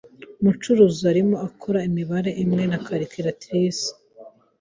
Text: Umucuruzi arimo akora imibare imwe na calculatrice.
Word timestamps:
Umucuruzi 0.39 1.03
arimo 1.11 1.35
akora 1.47 1.79
imibare 1.89 2.31
imwe 2.43 2.63
na 2.71 2.79
calculatrice. 2.85 3.89